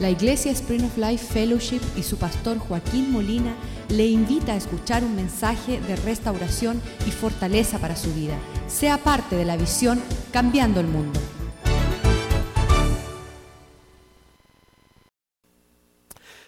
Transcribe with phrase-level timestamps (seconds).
[0.00, 3.52] La Iglesia Spring of Life Fellowship y su pastor Joaquín Molina
[3.88, 8.36] le invita a escuchar un mensaje de restauración y fortaleza para su vida.
[8.68, 10.00] Sea parte de la visión
[10.32, 11.18] Cambiando el Mundo.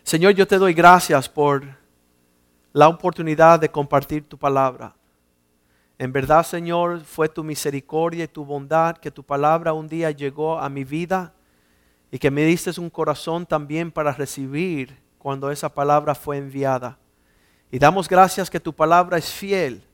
[0.05, 1.65] Señor, yo te doy gracias por
[2.73, 4.95] la oportunidad de compartir tu palabra.
[5.99, 10.61] En verdad, Señor, fue tu misericordia y tu bondad que tu palabra un día llegó
[10.61, 11.35] a mi vida
[12.11, 16.99] y que me diste un corazón también para recibir cuando esa palabra fue enviada.
[17.71, 19.85] Y damos gracias que tu palabra es fiel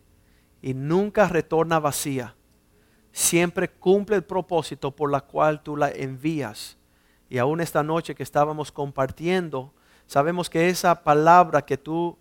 [0.63, 2.35] y nunca retorna vacía.
[3.13, 6.79] Siempre cumple el propósito por la cual tú la envías.
[7.29, 9.75] Y aún esta noche que estábamos compartiendo,
[10.07, 12.19] sabemos que esa palabra que tú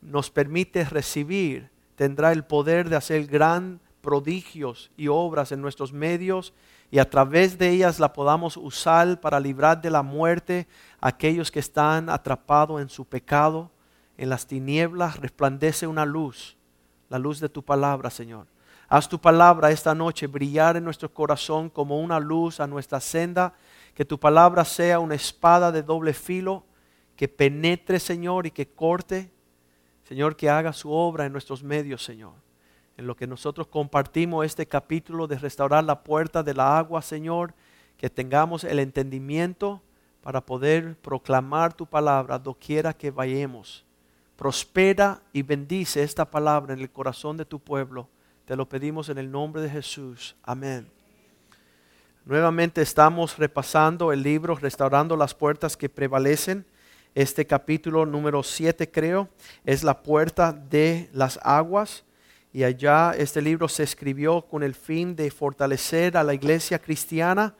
[0.00, 6.52] nos permites recibir tendrá el poder de hacer gran prodigios y obras en nuestros medios
[6.90, 10.68] y a través de ellas la podamos usar para librar de la muerte
[11.00, 13.70] a aquellos que están atrapados en su pecado.
[14.18, 16.58] En las tinieblas resplandece una luz,
[17.08, 18.46] la luz de tu palabra, Señor.
[18.88, 23.54] Haz tu palabra esta noche brillar en nuestro corazón como una luz a nuestra senda,
[23.94, 26.64] que tu palabra sea una espada de doble filo,
[27.16, 29.32] que penetre, Señor, y que corte,
[30.04, 32.34] Señor, que haga su obra en nuestros medios, Señor
[32.96, 37.54] en lo que nosotros compartimos este capítulo de restaurar la puerta de la agua, Señor,
[37.96, 39.82] que tengamos el entendimiento
[40.22, 43.84] para poder proclamar tu palabra doquiera que vayamos.
[44.36, 48.08] Prospera y bendice esta palabra en el corazón de tu pueblo.
[48.44, 50.36] Te lo pedimos en el nombre de Jesús.
[50.42, 50.88] Amén.
[52.24, 56.64] Nuevamente estamos repasando el libro Restaurando las puertas que prevalecen.
[57.14, 59.28] Este capítulo número 7 creo
[59.64, 62.04] es la puerta de las aguas.
[62.52, 67.54] Y allá este libro se escribió con el fin de fortalecer a la iglesia cristiana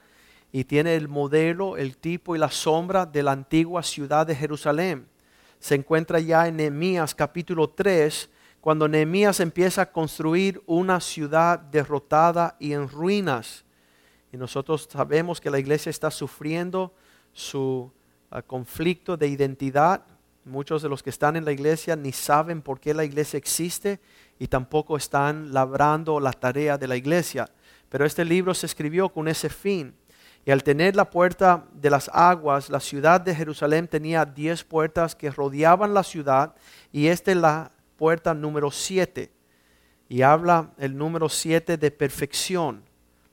[0.53, 5.07] y tiene el modelo, el tipo y la sombra de la antigua ciudad de Jerusalén.
[5.59, 8.29] Se encuentra ya en Nehemías capítulo 3,
[8.61, 13.65] cuando Nehemías empieza a construir una ciudad derrotada y en ruinas.
[14.31, 16.93] Y nosotros sabemos que la iglesia está sufriendo
[17.33, 17.91] su
[18.31, 20.05] ah, conflicto de identidad.
[20.45, 24.01] Muchos de los que están en la iglesia ni saben por qué la iglesia existe
[24.39, 27.49] y tampoco están labrando la tarea de la iglesia.
[27.89, 29.95] Pero este libro se escribió con ese fin.
[30.45, 35.15] Y al tener la puerta de las aguas, la ciudad de Jerusalén tenía diez puertas
[35.15, 36.55] que rodeaban la ciudad
[36.91, 39.31] y esta es la puerta número siete.
[40.09, 42.83] Y habla el número siete de perfección,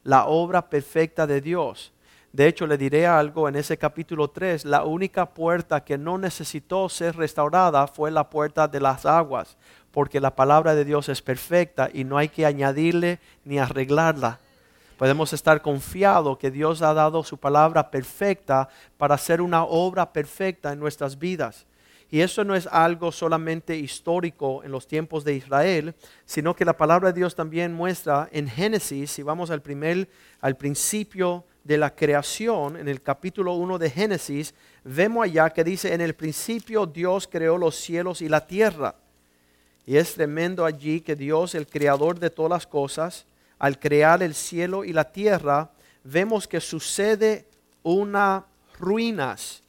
[0.03, 1.91] la obra perfecta de Dios.
[2.31, 6.87] De hecho, le diré algo en ese capítulo 3, la única puerta que no necesitó
[6.87, 9.57] ser restaurada fue la puerta de las aguas,
[9.91, 14.39] porque la palabra de Dios es perfecta y no hay que añadirle ni arreglarla.
[14.97, 18.67] Podemos estar confiados que Dios ha dado su palabra perfecta
[18.97, 21.65] para hacer una obra perfecta en nuestras vidas.
[22.11, 25.93] Y eso no es algo solamente histórico en los tiempos de Israel,
[26.25, 30.09] sino que la palabra de Dios también muestra en Génesis, si vamos al primer
[30.41, 35.93] al principio de la creación, en el capítulo 1 de Génesis, vemos allá que dice,
[35.93, 38.95] en el principio Dios creó los cielos y la tierra.
[39.89, 43.25] Y es tremendo allí que Dios, el creador de todas las cosas,
[43.57, 45.71] al crear el cielo y la tierra,
[46.03, 47.47] vemos que sucede
[47.81, 48.45] una
[48.77, 49.63] ruinas,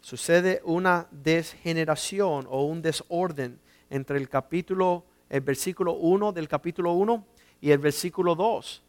[0.00, 3.60] sucede una desgeneración o un desorden
[3.90, 7.26] entre el capítulo, el versículo 1 del capítulo 1
[7.60, 8.82] y el versículo 2.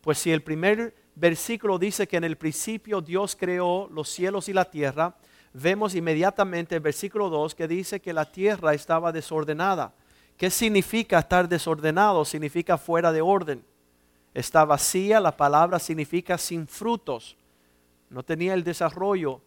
[0.00, 4.52] Pues si el primer versículo dice que en el principio Dios creó los cielos y
[4.52, 5.14] la tierra,
[5.52, 9.92] vemos inmediatamente el versículo 2 que dice que la tierra estaba desordenada.
[10.36, 12.24] ¿Qué significa estar desordenado?
[12.24, 13.64] Significa fuera de orden.
[14.34, 17.36] Está vacía, la palabra significa sin frutos.
[18.08, 19.40] No tenía el desarrollo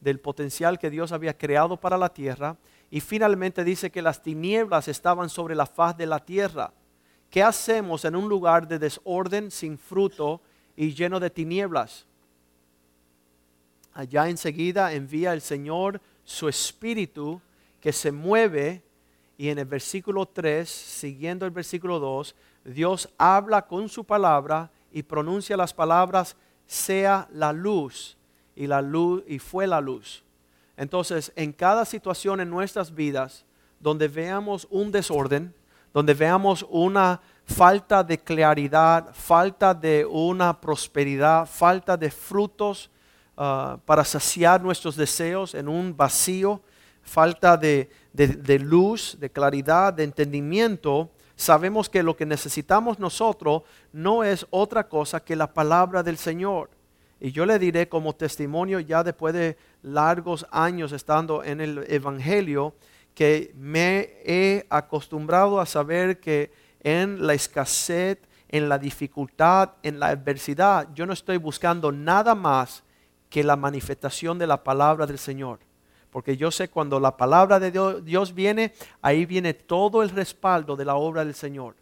[0.00, 2.56] del potencial que Dios había creado para la tierra.
[2.90, 6.72] Y finalmente dice que las tinieblas estaban sobre la faz de la tierra.
[7.30, 10.40] ¿Qué hacemos en un lugar de desorden, sin fruto
[10.74, 12.06] y lleno de tinieblas?
[13.92, 17.40] Allá enseguida envía el Señor su espíritu
[17.80, 18.82] que se mueve
[19.36, 22.34] y en el versículo 3, siguiendo el versículo 2,
[22.64, 28.16] Dios habla con su palabra y pronuncia las palabras sea la luz
[28.54, 30.22] y la luz y fue la luz.
[30.76, 33.44] Entonces, en cada situación en nuestras vidas
[33.80, 35.54] donde veamos un desorden,
[35.92, 42.90] donde veamos una falta de claridad, falta de una prosperidad, falta de frutos,
[43.42, 46.60] Ah, para saciar nuestros deseos en un vacío,
[47.00, 47.88] falta de,
[48.60, 53.62] luz, de claridad, de entendimiento, sabemos que lo que necesitamos nosotros
[53.94, 56.68] no es otra cosa que la palabra del Señor.
[57.18, 62.74] Y yo le diré como testimonio ya después de largos años estando en el Evangelio,
[63.14, 66.52] que me he acostumbrado a saber que
[66.82, 68.18] en la escasez,
[68.50, 72.84] en la dificultad, en la adversidad, yo no estoy buscando nada más
[73.30, 75.60] que la manifestación de la palabra del Señor.
[76.10, 77.70] Porque yo sé cuando la palabra de
[78.02, 81.76] Dios, viene, ahí viene todo el respaldo de la obra del Señor.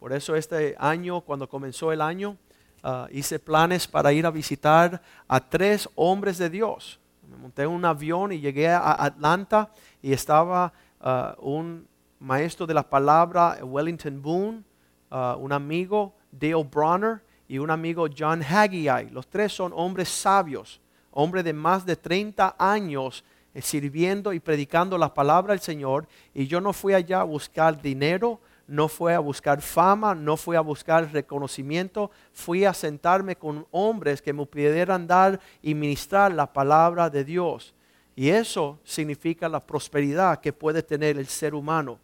[0.00, 2.38] Por eso este año, cuando comenzó el año,
[2.82, 6.98] ah, hice planes para ir a visitar a tres hombres de Dios.
[7.30, 9.70] Me monté en un avión y llegué a Atlanta
[10.00, 11.86] y estaba ah, un
[12.18, 14.62] maestro de la palabra, Wellington Boone,
[15.10, 17.20] ah, un amigo, Dale Bronner,
[17.52, 19.10] y un amigo, John Haggai.
[19.10, 23.22] Los tres son hombres sabios, hombres de más de 30 años
[23.52, 26.08] eh, sirviendo y predicando la palabra del Señor.
[26.32, 30.56] Y yo no fui allá a buscar dinero, no fui a buscar fama, no fui
[30.56, 36.50] a buscar reconocimiento, fui a sentarme con hombres que me pudieran dar y ministrar la
[36.50, 37.74] palabra de Dios.
[38.16, 41.98] Y eso significa la prosperidad que puede tener el ser humano.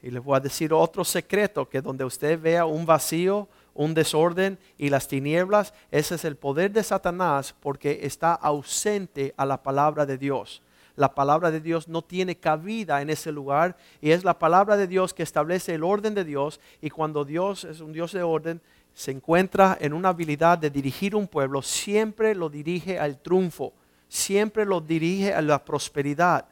[0.00, 4.58] Y les voy a decir otro secreto, que donde usted vea un vacío, un desorden
[4.78, 10.06] y las tinieblas, ese es el poder de Satanás porque está ausente a la palabra
[10.06, 10.62] de Dios.
[10.96, 14.86] La palabra de Dios no tiene cabida en ese lugar y es la palabra de
[14.86, 18.60] Dios que establece el orden de Dios y cuando Dios es un Dios de orden,
[18.94, 23.72] se encuentra en una habilidad de dirigir un pueblo, siempre lo dirige al triunfo
[24.14, 26.46] siempre lo dirige a la prosperidad.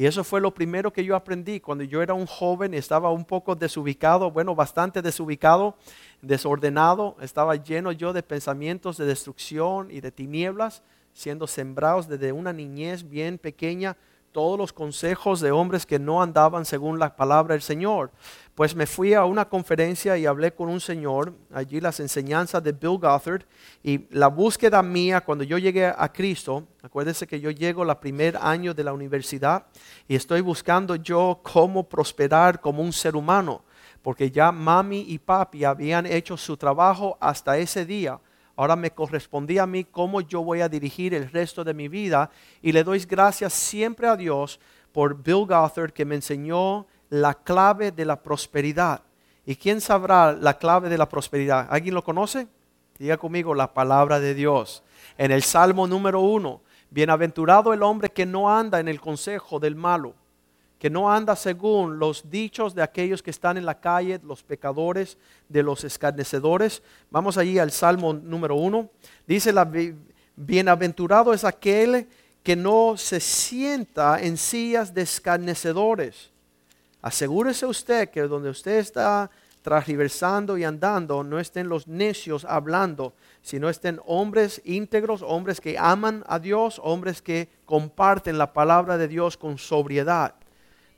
[0.00, 1.60] Y eso fue lo primero que yo aprendí.
[1.60, 5.76] Cuando yo era un joven, estaba un poco desubicado, bueno, bastante desubicado,
[6.22, 10.82] desordenado, estaba lleno yo de pensamientos de destrucción y de tinieblas,
[11.12, 13.98] siendo sembrados desde una niñez bien pequeña
[14.32, 18.10] todos los consejos de hombres que no andaban según la palabra del Señor.
[18.54, 22.72] Pues me fui a una conferencia y hablé con un señor, allí las enseñanzas de
[22.72, 23.42] Bill Gothard
[23.82, 28.36] y la búsqueda mía cuando yo llegué a Cristo, acuérdense que yo llego el primer
[28.36, 29.66] año de la universidad
[30.06, 33.64] y estoy buscando yo cómo prosperar como un ser humano,
[34.02, 38.20] porque ya mami y papi habían hecho su trabajo hasta ese día
[38.60, 42.28] Ahora me correspondía a mí cómo yo voy a dirigir el resto de mi vida
[42.60, 44.60] y le doy gracias siempre a Dios
[44.92, 49.00] por Bill Gothard que me enseñó la clave de la prosperidad.
[49.46, 51.68] ¿Y quién sabrá la clave de la prosperidad?
[51.70, 52.48] ¿Alguien lo conoce?
[52.98, 54.82] Diga conmigo la palabra de Dios.
[55.16, 56.60] En el Salmo número uno,
[56.90, 60.12] bienaventurado el hombre que no anda en el consejo del malo
[60.80, 65.18] que no anda según los dichos de aquellos que están en la calle, los pecadores,
[65.46, 66.82] de los escarnecedores.
[67.10, 68.88] Vamos allí al Salmo número uno.
[69.26, 69.52] Dice,
[70.36, 72.08] bienaventurado es aquel
[72.42, 76.30] que no se sienta en sillas de escarnecedores.
[77.02, 79.30] Asegúrese usted que donde usted está
[79.60, 83.12] transversando y andando, no estén los necios hablando,
[83.42, 89.08] sino estén hombres íntegros, hombres que aman a Dios, hombres que comparten la palabra de
[89.08, 90.36] Dios con sobriedad.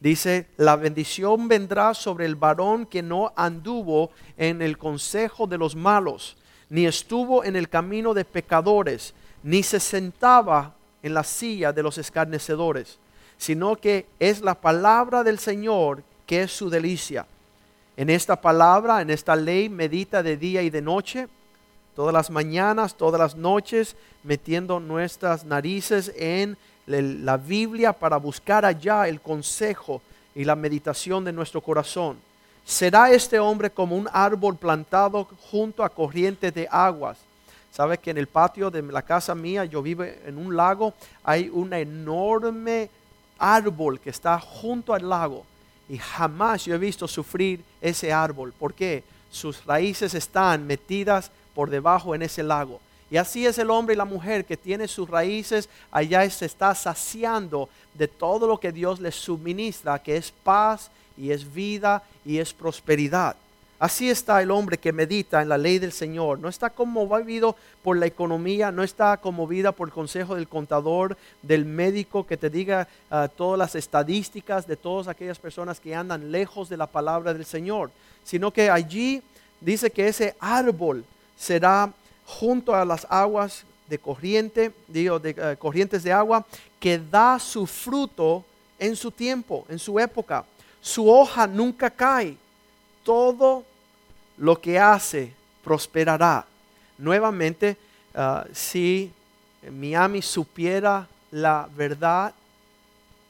[0.03, 5.77] Dice, la bendición vendrá sobre el varón que no anduvo en el consejo de los
[5.77, 6.37] malos,
[6.69, 9.15] ni estuvo en el camino de pecadores,
[9.45, 12.99] ni se sentaba en la silla de los escarnecedores,
[13.39, 17.25] sino que es la palabra del Señor que es su delicia.
[17.97, 21.29] En esta palabra, en esta ley, medita de día y de noche,
[21.95, 23.95] todas las mañanas, todas las noches,
[24.25, 30.03] metiendo nuestras narices en la Biblia para buscar allá el consejo
[30.35, 32.19] y la meditación de nuestro corazón.
[32.65, 37.19] Será este hombre como un árbol plantado junto a corrientes de aguas.
[37.73, 40.93] Sabes que en el patio de la casa mía, yo vivo en un lago,
[41.25, 42.91] hay un enorme
[43.39, 45.45] árbol que está junto al lago.
[45.89, 48.53] Y jamás yo he visto sufrir ese árbol.
[48.53, 49.03] ¿Por qué?
[49.31, 52.81] Sus raíces están metidas por debajo en ese lago.
[53.13, 56.47] Y así es el hombre y la mujer que tiene sus raíces allá y se
[56.47, 62.03] está saciando de todo lo que Dios les suministra, que es paz y es vida
[62.25, 63.37] y es prosperidad.
[63.79, 66.39] Así está el hombre que medita en la ley del Señor.
[66.39, 71.67] No está conmovido por la economía, no está conmovida por el consejo del contador, del
[71.67, 76.71] médico que te diga ah, todas las estadísticas de todas aquellas personas que andan lejos
[76.71, 77.91] de la palabra del Señor,
[78.25, 79.23] sino que allí
[79.61, 81.05] dice que ese árbol
[81.37, 81.93] será
[82.27, 86.47] junto a las aguas de corriente, digo, de eh, corrientes de agua,
[86.81, 88.45] que da su fruto
[88.79, 90.45] en su tiempo, en su época.
[90.81, 92.37] Su hoja nunca cae.
[93.05, 93.65] Todo
[94.37, 96.47] lo que hace prosperará.
[96.99, 97.77] Nuevamente,
[98.15, 99.13] ah, si
[99.71, 102.35] Miami supiera la verdad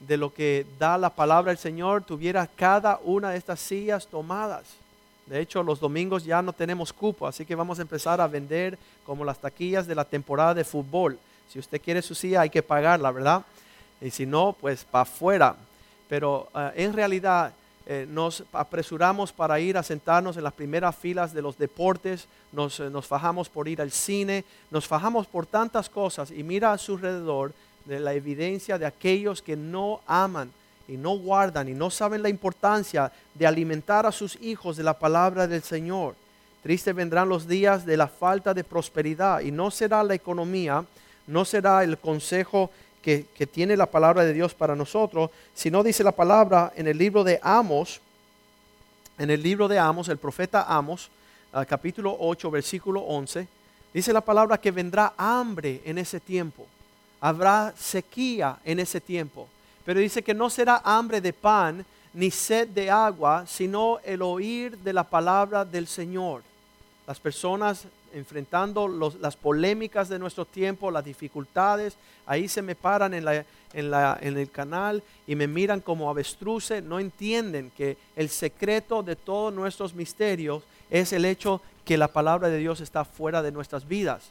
[0.01, 4.65] de lo que da la palabra del Señor, tuviera cada una de estas sillas tomadas.
[5.26, 8.79] De hecho, los domingos ya no tenemos cupo, así que vamos a empezar a vender
[9.07, 11.19] como las taquillas de la temporada de fútbol.
[11.49, 13.45] Si usted quiere su silla, hay que pagarla, ¿verdad?
[14.00, 15.57] Y si no, pues para afuera.
[16.09, 17.52] Pero uh, en realidad
[17.87, 22.79] eh, nos apresuramos para ir a sentarnos en las primeras filas de los deportes, nos,
[22.79, 26.79] eh, nos fajamos por ir al cine, nos fajamos por tantas cosas y mira a
[26.79, 27.52] su alrededor
[27.85, 30.52] de la evidencia de aquellos que no aman
[30.89, 34.99] y no guardan y no saben la importancia de alimentar a sus hijos de la
[34.99, 36.15] palabra del Señor.
[36.62, 40.85] Triste vendrán los días de la falta de prosperidad y no será la economía,
[41.27, 42.71] no será el consejo
[43.03, 47.25] que, tiene la palabra de Dios para nosotros, sino dice la palabra en el libro
[47.25, 48.01] de Amos,
[49.19, 51.11] en el libro de Amos, el profeta Amos,
[51.53, 53.47] ah, capítulo 8, versículo 11,
[53.93, 56.67] dice la palabra que vendrá hambre en ese tiempo,
[57.21, 59.49] habrá sequía en ese tiempo,
[59.85, 61.85] pero dice que no será hambre de pan
[62.15, 66.43] ni sed de agua, sino el oír de la palabra del Señor.
[67.07, 68.89] Las personas enfrentando
[69.21, 71.97] las polémicas de nuestro tiempo, las dificultades,
[72.27, 73.27] ahí se me paran en,
[73.73, 79.53] en el canal y me miran como avestruces, no entienden que el secreto de todos
[79.53, 84.31] nuestros misterios es el hecho que la palabra de Dios está fuera de nuestras vidas.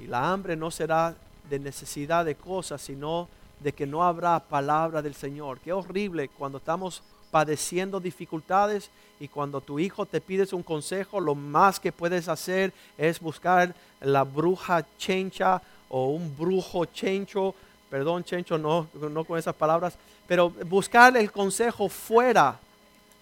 [0.00, 1.14] Y la hambre no será
[1.50, 3.28] de necesidad de cosas, sino
[3.64, 5.58] de que no habrá palabra del Señor.
[5.58, 11.34] Qué horrible cuando estamos padeciendo dificultades y cuando tu hijo te pides un consejo, lo
[11.34, 17.54] más que puedes hacer es buscar la bruja chencha o un brujo chencho,
[17.88, 19.96] perdón chencho, no, no con esas palabras,
[20.28, 22.58] pero buscar el consejo fuera,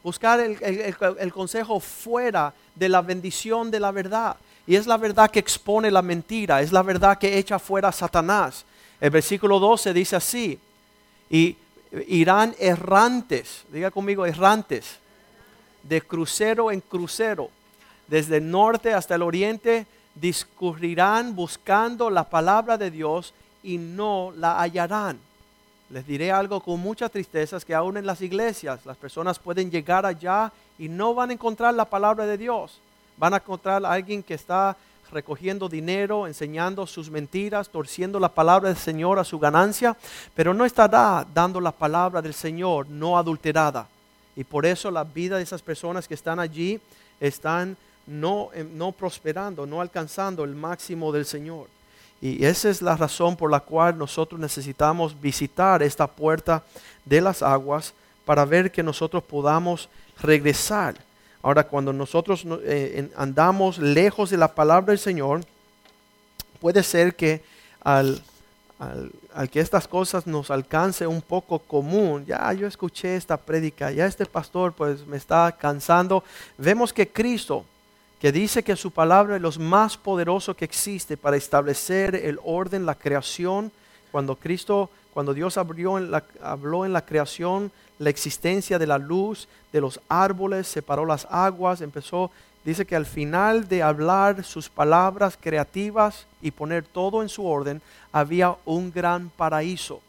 [0.03, 4.37] buscar el, el consejo fuera de la bendición de la verdad.
[4.67, 7.93] Y es la verdad que expone la mentira, es la verdad que echa fuera a
[7.93, 8.65] Satanás.
[9.03, 10.61] El versículo 12 dice así,
[11.29, 11.57] y
[12.07, 15.01] irán errantes, diga conmigo errantes,
[15.83, 17.51] de crucero en crucero,
[18.07, 24.61] desde el norte hasta el oriente, discurrirán buscando la palabra de Dios y no la
[24.61, 25.19] hallarán.
[25.91, 30.07] Les diré algo con mucha tristeza, que aún en las iglesias las personas pueden llegar
[30.07, 32.79] allá y no van a encontrar la palabra de Dios.
[33.17, 34.77] Van a encontrar a alguien que está
[35.13, 39.97] recogiendo dinero, enseñando sus mentiras, torciendo la palabra del Señor a su ganancia,
[40.35, 43.87] pero no estará dando la palabra del Señor no adulterada.
[44.35, 46.81] Y por eso la vida de esas personas que están allí
[47.21, 47.77] están
[48.07, 51.69] no, em, no prosperando, no alcanzando el máximo del Señor.
[52.21, 56.63] Y esa es la razón por la cual nosotros necesitamos visitar esta puerta
[57.05, 59.89] de las aguas para ver que nosotros podamos
[60.21, 60.95] regresar
[61.43, 65.41] Ahora, cuando nosotros eh, andamos lejos de la palabra del Señor,
[66.61, 67.43] puede ser que
[67.83, 68.23] al,
[69.51, 74.27] que estas cosas nos alcance un poco común, ya yo escuché esta prédica, ya este
[74.27, 76.23] pastor pues me está cansando,
[76.59, 77.65] vemos que Cristo,
[78.21, 82.87] que dice que su palabra es lo más poderoso que existe para establecer el orden,
[82.87, 83.73] la creación,
[84.13, 88.99] cuando Cristo, cuando Dios abrió en la, habló en la creación, la existencia de la
[88.99, 92.31] luz, de los árboles, separó las aguas, empezó,
[92.65, 97.83] dice que al final de hablar sus palabras creativas y poner todo en su orden,
[98.11, 100.01] había un gran paraíso.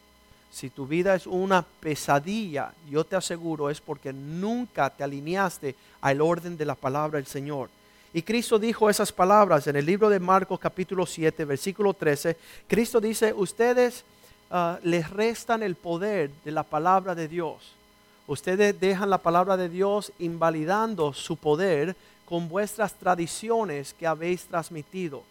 [0.52, 6.22] Si tu vida es una pesadilla, yo te aseguro es porque nunca te alineaste al
[6.22, 7.70] orden de la palabra del Señor.
[8.14, 12.38] Y Cristo dijo esas palabras en el libro de Marcos capítulo 7, versículo 13.
[12.68, 14.06] Cristo dice, ustedes
[14.54, 17.74] ah, les restan el poder de la palabra de Dios.
[18.28, 21.94] Ustedes dejan la palabra de Dios invalidando su poder
[22.24, 25.24] con vuestras tradiciones que habéis transmitido.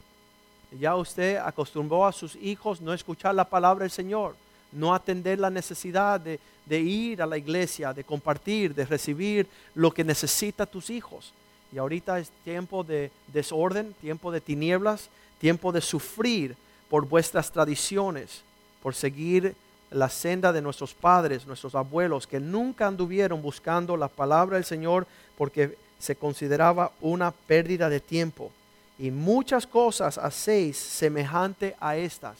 [0.78, 4.34] Ya usted acostumbró a sus hijos no escuchar la palabra del Señor,
[4.72, 9.90] no atender la necesidad de, de ir a la iglesia, de compartir, de recibir lo
[9.90, 11.32] que necesita tus hijos.
[11.72, 16.56] Y ahorita es tiempo de desorden, tiempo de tinieblas, tiempo de sufrir
[16.88, 18.42] por vuestras tradiciones,
[18.82, 19.54] por seguir
[19.90, 25.06] la senda de nuestros padres, nuestros abuelos, que nunca anduvieron buscando la palabra del Señor
[25.36, 28.50] porque se consideraba una pérdida de tiempo.
[28.98, 32.36] Y muchas cosas hacéis semejante a estas.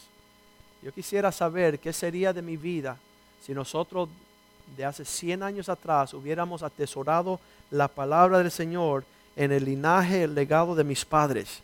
[0.82, 2.96] Yo quisiera saber qué sería de mi vida
[3.44, 4.08] si nosotros
[4.76, 9.04] de hace 100 años atrás hubiéramos atesorado la palabra del Señor
[9.37, 11.61] en el linaje, el legado de mis padres.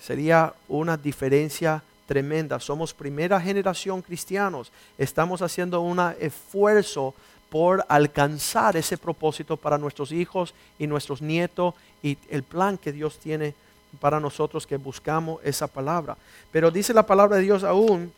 [0.00, 2.58] Sería una diferencia tremenda.
[2.58, 4.72] Somos primera generación cristianos.
[4.98, 7.14] Estamos haciendo un esfuerzo
[7.48, 13.20] por alcanzar ese propósito para nuestros hijos y nuestros nietos y el plan que Dios
[13.20, 13.54] tiene
[14.00, 16.16] para nosotros que buscamos esa palabra.
[16.50, 18.12] Pero dice la palabra de Dios aún,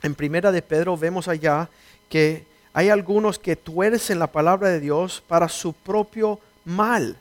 [0.00, 1.68] en primera de Pedro vemos allá
[2.08, 7.16] que hay algunos que tuercen la palabra de Dios para su propio mal.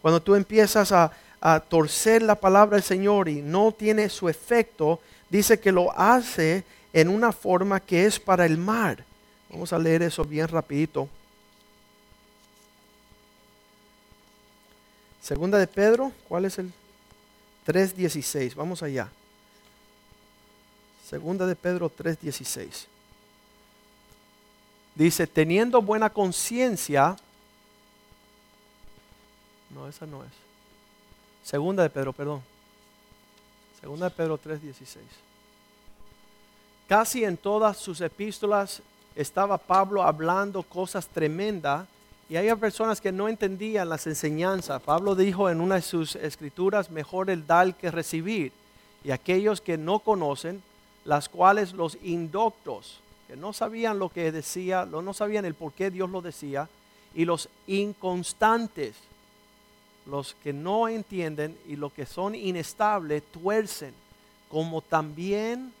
[0.00, 1.12] Cuando tú empiezas a,
[1.46, 4.98] a torcer la palabra del Señor y no tiene su efecto,
[5.28, 9.04] dice que lo hace en una forma que es para el mar.
[9.50, 11.06] Vamos a leer eso bien rapidito.
[15.20, 16.72] Segunda de Pedro, ¿cuál es el
[17.66, 18.54] 3.16?
[18.54, 19.10] Vamos allá.
[21.06, 22.86] Segunda de Pedro 3.16.
[24.94, 27.16] Dice, teniendo buena conciencia,
[29.68, 30.43] no, esa no es.
[31.44, 32.42] Segunda de Pedro, perdón.
[33.78, 34.96] Segunda de Pedro 3.16.
[36.88, 38.82] Casi en todas sus epístolas
[39.14, 41.86] estaba Pablo hablando cosas tremendas
[42.30, 44.80] y hay personas que no entendían las enseñanzas.
[44.80, 48.50] Pablo dijo en una de sus escrituras, mejor el dar que recibir.
[49.04, 50.62] Y aquellos que no conocen,
[51.04, 55.90] las cuales los indoctos, que no sabían lo que decía, no sabían el por qué
[55.90, 56.70] Dios lo decía,
[57.14, 58.96] y los inconstantes,
[60.06, 63.94] los que no entienden y los que son inestables, tuercen,
[64.48, 65.72] como también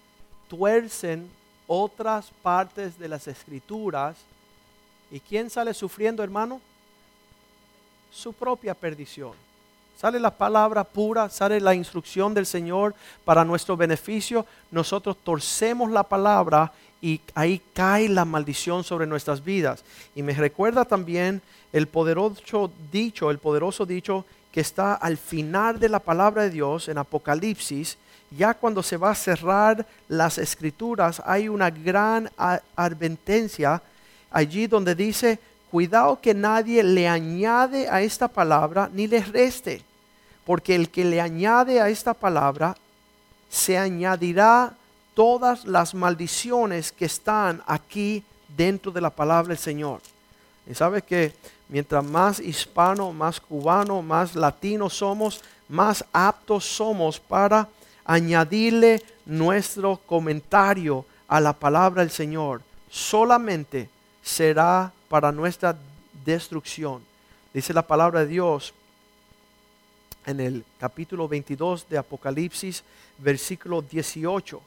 [0.48, 1.28] tuercen
[1.66, 4.16] otras partes de las escrituras.
[5.10, 6.60] ¿Y quién sale sufriendo, hermano?
[8.10, 9.32] Su propia perdición.
[9.96, 14.44] Sale la palabra pura, sale la instrucción del Señor para nuestro beneficio.
[14.70, 16.72] Nosotros torcemos la palabra
[17.04, 19.84] y ahí cae la maldición sobre nuestras vidas.
[20.14, 25.90] Y me recuerda también el poderoso dicho, el poderoso dicho que está al final de
[25.90, 27.98] la palabra de Dios en Apocalipsis,
[28.30, 32.30] ya cuando se va a cerrar las escrituras, hay una gran
[32.74, 33.82] advertencia
[34.30, 35.38] allí donde dice,
[35.70, 39.82] cuidado que nadie le añade a esta palabra ni le reste,
[40.46, 42.74] porque el que le añade a esta palabra,
[43.50, 44.72] se añadirá
[45.14, 48.24] todas las maldiciones que están aquí
[48.56, 50.00] dentro de la palabra del Señor.
[50.66, 51.34] Y sabe que
[51.68, 57.68] mientras más hispano, más cubano, más latino somos, más aptos somos para
[58.04, 62.60] añadirle nuestro comentario a la palabra del Señor,
[62.90, 63.88] solamente
[64.22, 65.76] será para nuestra
[66.24, 67.02] destrucción.
[67.52, 68.74] Dice la palabra de Dios
[70.26, 72.82] en el capítulo 22 de Apocalipsis,
[73.18, 74.60] versículo 18.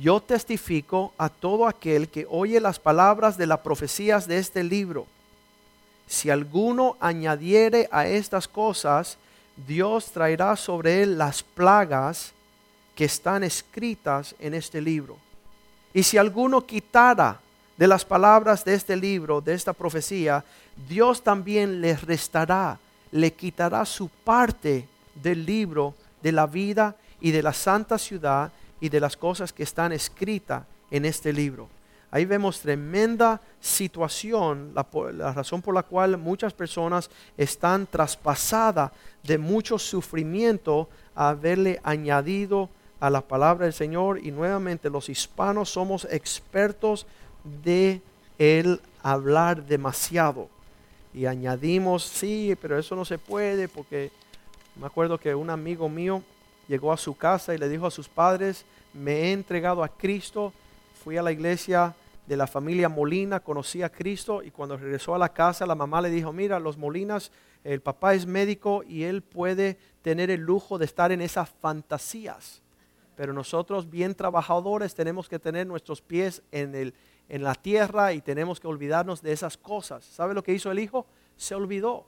[0.00, 5.06] Yo testifico a todo aquel que oye las palabras de las profecías de este libro.
[6.06, 9.18] Si alguno añadiere a estas cosas,
[9.66, 12.32] Dios traerá sobre él las plagas
[12.94, 15.18] que están escritas en este libro.
[15.92, 17.38] Y si alguno quitara
[17.76, 20.42] de las palabras de este libro, de esta profecía,
[20.88, 22.78] Dios también le restará,
[23.12, 28.88] le quitará su parte del libro de la vida y de la santa ciudad y
[28.88, 31.68] de las cosas que están escritas en este libro.
[32.10, 38.90] Ahí vemos tremenda situación, la, la, razón por la cual muchas personas están traspasadas
[39.22, 45.70] de mucho sufrimiento a haberle añadido a la palabra del Señor y nuevamente los hispanos
[45.70, 47.06] somos expertos
[47.62, 48.02] de
[48.38, 50.48] el hablar demasiado.
[51.14, 54.10] Y añadimos, sí, pero eso no se puede porque
[54.76, 56.22] me acuerdo que un amigo mío
[56.70, 60.52] llegó a su casa y le dijo a sus padres, me he entregado a Cristo,
[61.02, 61.94] fui a la iglesia
[62.26, 66.00] de la familia Molina, conocí a Cristo y cuando regresó a la casa la mamá
[66.00, 67.32] le dijo, mira, los Molinas,
[67.64, 72.62] el papá es médico y él puede tener el lujo de estar en esas fantasías
[73.20, 76.94] pero nosotros bien trabajadores tenemos que tener nuestros pies en, el,
[77.28, 80.06] en la tierra y tenemos que olvidarnos de esas cosas.
[80.06, 81.04] ¿Sabe lo que hizo el hijo?
[81.36, 82.06] Se olvidó.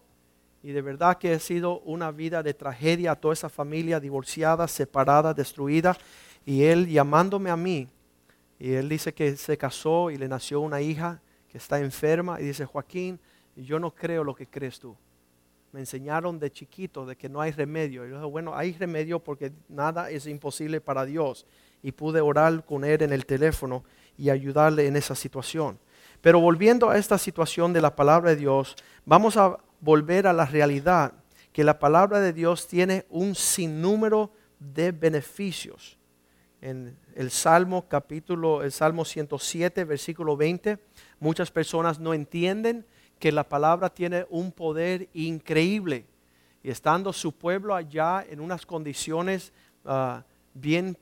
[0.63, 4.69] Y de verdad que ha sido una vida de tragedia a toda esa familia divorciada,
[4.69, 5.97] separada, destruida.
[6.45, 7.89] Y él llamándome a mí,
[8.59, 12.41] y él dice que se casó y le nació una hija que está enferma.
[12.41, 13.19] Y dice, Joaquín,
[13.57, 14.97] yo no creo lo que crees tú
[15.73, 18.05] me enseñaron de chiquito de que no hay remedio.
[18.05, 21.47] Y yo dije, bueno, hay remedio porque nada es imposible para Dios.
[21.83, 23.83] Y pude orar con él en el teléfono
[24.19, 25.79] y ayudarle en esa situación.
[26.21, 30.47] Pero volviendo a esta situación de la palabra de Dios, vamos a volver a la
[30.47, 31.13] realidad
[31.53, 35.99] que la palabra de Dios tiene un sinnúmero de beneficios.
[36.63, 40.79] En el Salmo capítulo, el Salmo 107, versículo 20,
[41.19, 42.87] muchas personas no entienden
[43.19, 46.07] que la palabra tiene un poder increíble.
[46.63, 49.53] Y estando su pueblo allá en unas condiciones
[49.85, 50.97] ah, bien,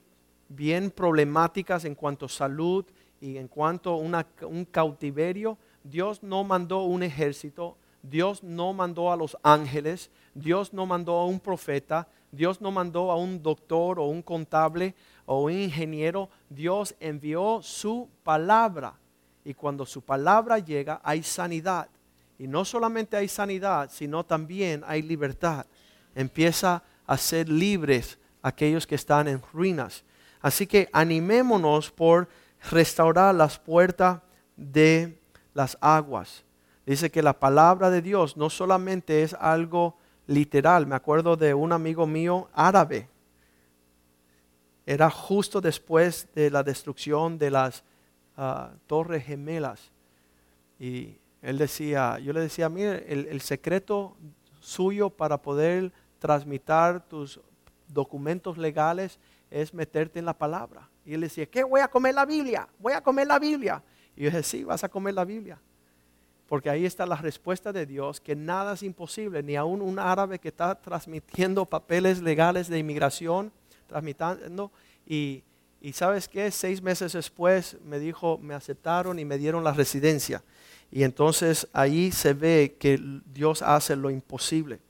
[0.49, 2.87] bien problemáticas en cuanto a salud
[3.21, 9.17] y en cuanto a un cautiverio, Dios no mandó un ejército, Dios no mandó a
[9.17, 14.05] los ángeles, Dios no mandó a un profeta, Dios no mandó a un doctor o
[14.05, 14.95] un contable
[15.27, 18.95] o un ingeniero, Dios envió su palabra.
[19.45, 21.89] Y cuando su palabra llega hay sanidad.
[22.39, 25.67] Y no solamente hay sanidad, sino también hay libertad.
[26.15, 30.05] empieza a ser libres aquellos que están en ruinas.
[30.41, 32.29] Así que animémonos por
[32.71, 34.21] restaurar las puertas
[34.57, 35.19] de
[35.55, 36.45] las aguas.
[36.91, 40.89] Dice que la palabra de Dios no solamente es algo literal.
[40.89, 43.09] Me acuerdo de un amigo mío árabe.
[44.85, 47.85] Era justo después de la destrucción de las
[48.37, 49.93] ah, torres gemelas.
[50.81, 54.17] Y él decía, yo le decía, mire, el, el secreto
[54.59, 57.39] suyo para poder transmitir tus
[57.87, 60.89] documentos legales es meterte en la palabra.
[61.07, 61.63] Y él decía, ¿qué?
[61.63, 63.81] Voy a comer la Biblia, voy a comer la Biblia.
[64.17, 65.57] Y yo dije, sí, vas a comer la Biblia.
[66.51, 70.41] Porque ahí está la respuesta de Dios, que nada es imposible, ni aún un árabe
[70.41, 73.53] que está transmitiendo papeles legales de inmigración,
[73.87, 74.73] transmitiendo,
[75.07, 75.45] y,
[75.81, 80.43] y sabes qué, seis meses después me dijo, me aceptaron y me dieron la residencia.
[80.91, 83.01] Y entonces ahí se ve que
[83.33, 84.81] Dios hace lo imposible.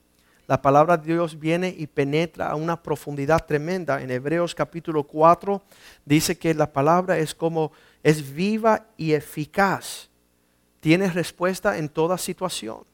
[0.47, 4.01] La palabra de Dios viene y penetra a una profundidad tremenda.
[4.01, 5.63] En Hebreos capítulo 4
[6.07, 7.71] dice que la palabra es como
[8.03, 10.10] es viva y eficaz.
[10.81, 12.85] Tiene respuesta en toda situación.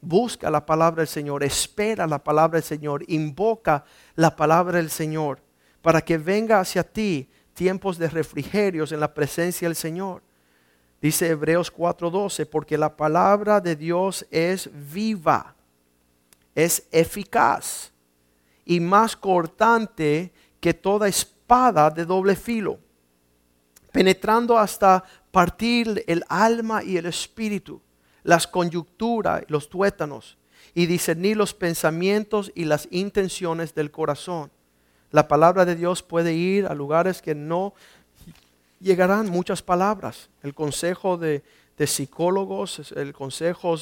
[0.00, 5.40] Busca la palabra del Señor, espera la palabra del Señor, invoca la palabra del Señor
[5.82, 10.22] para que venga hacia ti tiempos de refrigerios en la presencia del Señor.
[11.00, 15.56] Dice Hebreos 4:12, porque la palabra de Dios es viva
[16.58, 17.92] es eficaz
[18.64, 22.80] y más cortante que toda espada de doble filo,
[23.92, 27.80] penetrando hasta partir el alma y el espíritu,
[28.22, 30.36] las conyunturas, los tuétanos,
[30.74, 34.50] y discernir los pensamientos y las intenciones del corazón.
[35.10, 37.74] La palabra de Dios puede ir a lugares que no
[38.80, 40.28] llegarán muchas palabras.
[40.42, 41.42] El consejo de,
[41.76, 43.76] de psicólogos, el consejo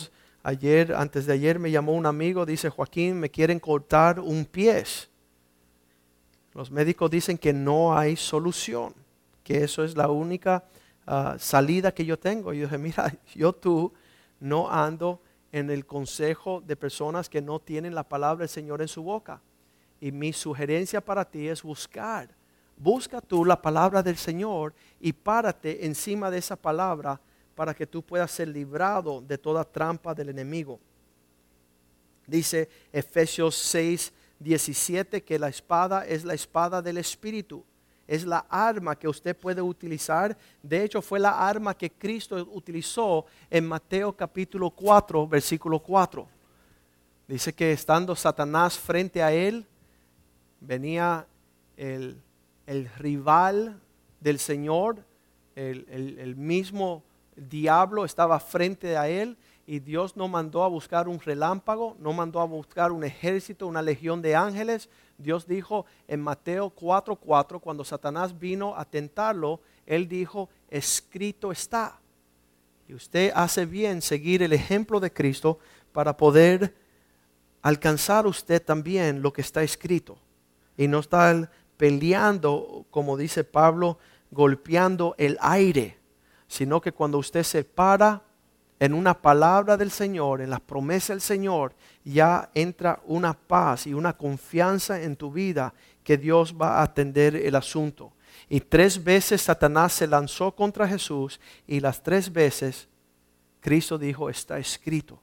[0.47, 4.85] Ayer, antes de ayer me llamó un amigo, dice Joaquín, me quieren cortar un pie.
[6.55, 8.95] Los médicos dicen que no hay solución,
[9.43, 10.63] que eso es la única
[11.07, 12.53] ah, salida que yo tengo.
[12.53, 13.93] Y yo dije, mira, yo tú
[14.41, 15.21] no ando
[15.53, 19.41] en el consejo de personas que no tienen la palabra del Señor en su boca.
[20.01, 22.29] Y mi sugerencia para ti es buscar.
[22.77, 27.19] Busca tú la palabra del Señor y párate encima de esa palabra
[27.55, 30.79] para que tú puedas ser librado de toda trampa del enemigo.
[32.27, 37.65] Dice Efesios 6, 17 que la espada es la espada del Espíritu.
[38.07, 40.37] Es la arma que usted puede utilizar.
[40.63, 46.29] De hecho, fue la arma que Cristo utilizó en Mateo capítulo 4, versículo 4.
[47.27, 49.67] Dice que estando Satanás frente a él,
[50.61, 51.27] venía
[51.77, 52.23] el,
[52.99, 53.81] rival
[54.21, 55.05] del Señor,
[55.55, 57.03] el, el, el mismo
[57.37, 62.13] el diablo estaba frente a él y Dios no mandó a buscar un relámpago, no
[62.13, 64.89] mandó a buscar un ejército, una legión de ángeles.
[65.19, 71.99] Dios dijo en Mateo 4:4, cuando Satanás vino a tentarlo, él dijo, escrito está.
[72.89, 75.59] Y usted hace bien seguir el ejemplo de Cristo
[75.93, 76.75] para poder
[77.63, 80.19] alcanzar usted también lo que está escrito.
[80.77, 83.99] Y no estar peleando, como dice Pablo,
[84.31, 85.99] golpeando el aire
[86.49, 88.23] sino que cuando usted se para
[88.79, 93.95] en una palabra del Señor, en la promesa del Señor, ya entra una paz y
[93.95, 95.73] una confianza en tu vida
[96.05, 98.13] que Dios va a atender el asunto.
[98.49, 102.89] Y tres veces Satanás se lanzó contra Jesús y las tres veces
[103.61, 105.21] Cristo dijo, está escrito.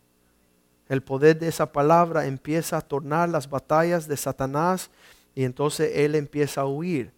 [0.89, 4.89] El poder de esa palabra empieza a tornar las batallas de Satanás
[5.33, 7.13] y entonces él empieza a huir.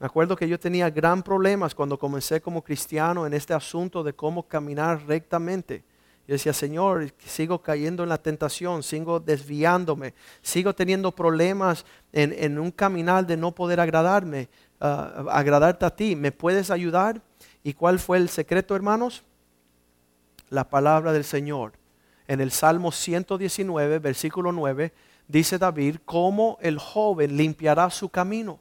[0.00, 4.14] Me acuerdo que yo tenía gran problemas cuando comencé como cristiano en este asunto de
[4.14, 5.84] cómo caminar rectamente.
[6.26, 12.70] Yo decía, Señor, sigo cayendo en la tentación, sigo desviándome, sigo teniendo problemas en, un
[12.70, 14.48] caminar de no poder agradarme,
[14.80, 16.16] ah, agradarte a ti.
[16.16, 17.20] ¿Me puedes ayudar?
[17.62, 19.22] ¿Y cuál fue el secreto, hermanos?
[20.48, 21.74] La palabra del Señor.
[22.26, 24.94] En el Salmo 119, versículo 9,
[25.28, 28.60] dice David, cómo el joven limpiará su camino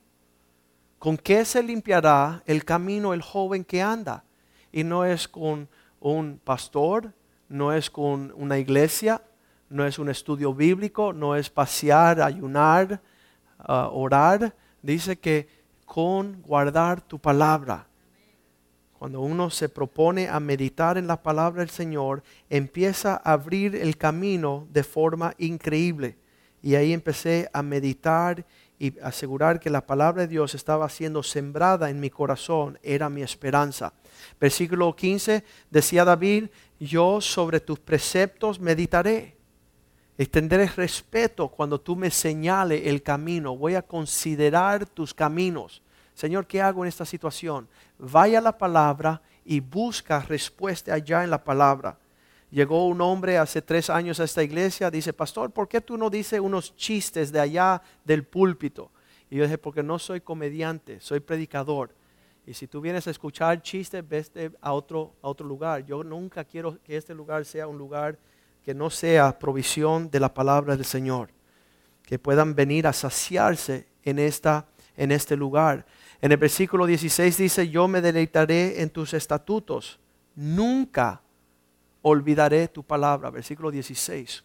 [0.99, 4.25] ¿Con qué se limpiará el camino el joven que anda?
[4.69, 5.69] Y no es con
[6.01, 7.13] un pastor,
[7.47, 9.21] no es con una iglesia,
[9.69, 13.01] no es un estudio bíblico, no es pasear, ayunar,
[13.59, 14.53] ah, orar.
[14.81, 15.47] Dice que
[15.85, 17.87] con guardar tu palabra.
[18.97, 23.95] Cuando uno se propone a meditar en la palabra del Señor, empieza a abrir el
[23.95, 26.17] camino de forma increíble.
[26.61, 28.45] Y ahí empecé a meditar
[28.79, 33.21] y asegurar que la palabra de Dios estaba siendo sembrada en mi corazón era mi
[33.21, 33.93] esperanza.
[34.39, 36.45] Versículo 15 decía David,
[36.79, 39.35] yo sobre tus preceptos meditaré.
[40.31, 43.55] Tendré respeto cuando tú me señales el camino.
[43.55, 45.81] Voy a considerar tus caminos.
[46.13, 47.67] Señor, ¿qué hago en esta situación?
[47.97, 51.97] Vaya a la palabra y busca respuesta allá en la palabra.
[52.51, 56.09] Llegó un hombre hace tres años a esta iglesia, dice, pastor, ¿por qué tú no
[56.09, 58.91] dices unos chistes de allá del púlpito?
[59.29, 61.93] Y yo dije, porque no soy comediante, soy predicador.
[62.47, 65.85] Y si tú vienes a escuchar chistes, vete a otro, a otro lugar.
[65.85, 68.17] Yo nunca quiero que este lugar sea un lugar
[68.63, 71.29] que no sea provisión de la palabra del Señor.
[72.01, 74.65] Que puedan venir a saciarse en, esta,
[74.97, 75.85] en este lugar.
[76.19, 79.99] En el versículo 16 dice, yo me deleitaré en tus estatutos.
[80.33, 81.21] Nunca
[82.01, 83.29] olvidaré tu palabra.
[83.29, 84.43] Versículo 16.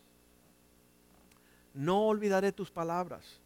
[1.75, 3.41] No olvidaré tus palabras.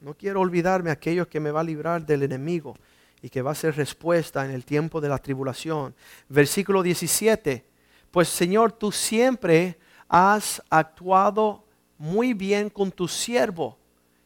[0.00, 2.76] No quiero olvidarme aquello que me va a librar del enemigo
[3.22, 5.94] y que va a ser respuesta en el tiempo de la tribulación.
[6.28, 7.64] Versículo 17.
[8.10, 11.64] Pues Señor, tú siempre has actuado
[11.96, 13.78] muy bien con tu siervo.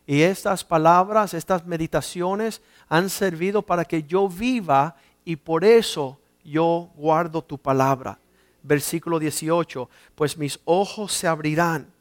[0.06, 6.90] Y estas palabras, estas meditaciones han servido para que yo viva y por eso yo
[6.96, 8.18] guardo tu palabra
[8.62, 11.92] versículo 18, pues mis ojos se abrirán.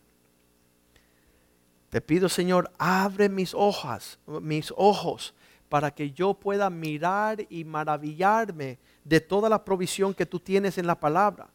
[1.90, 5.34] Te pido, Señor, abre mis ojos, mis ojos,
[5.70, 10.88] para que yo pueda mirar y maravillarme de toda la provisión que tú tienes en
[10.88, 11.50] la palabra.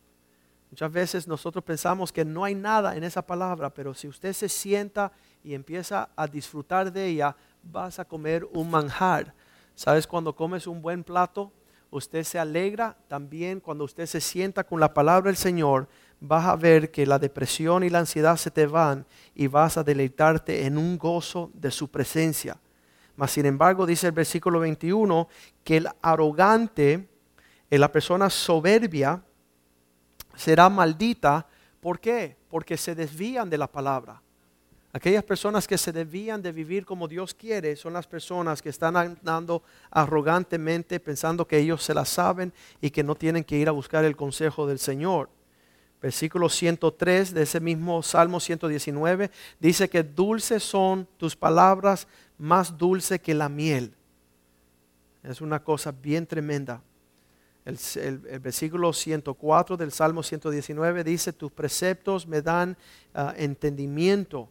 [0.70, 4.48] Muchas veces nosotros pensamos que no hay nada en esa palabra, pero si usted se
[4.48, 5.12] sienta
[5.44, 9.34] y empieza a disfrutar de ella, vas a comer un manjar.
[9.74, 11.52] ¿Sabes cuando comes un buen plato?
[11.92, 15.88] Usted se alegra también cuando usted se sienta con la palabra del Señor,
[16.20, 19.84] vas a ver que la depresión y la ansiedad se te van y vas a
[19.84, 22.58] deleitarte en un gozo de su presencia.
[23.14, 25.28] Mas sin embargo, dice el versículo 21,
[25.62, 27.08] que el arrogante,
[27.70, 29.22] eh, la persona soberbia,
[30.34, 31.46] será maldita.
[31.78, 32.38] ¿Por qué?
[32.48, 34.22] Porque se desvían de la palabra.
[34.94, 38.94] Aquellas personas que se debían de vivir como Dios quiere son las personas que están
[38.94, 43.72] andando arrogantemente pensando que ellos se la saben y que no tienen que ir a
[43.72, 45.30] buscar el consejo del Señor.
[46.02, 53.18] Versículo 103 de ese mismo Salmo 119 dice que dulces son tus palabras, más dulce
[53.18, 53.94] que la miel.
[55.22, 56.82] Es una cosa bien tremenda.
[57.64, 62.76] El, versículo 104 del Salmo 119 dice, tus preceptos me dan
[63.14, 64.50] ah, entendimiento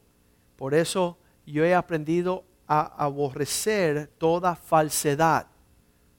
[0.61, 5.47] por eso yo he aprendido a aborrecer toda falsedad.